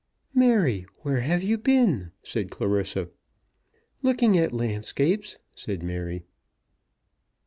[0.33, 3.07] "Mary, where have you been?" said Clarissa.
[4.01, 6.23] "Looking at landscapes," said Mary.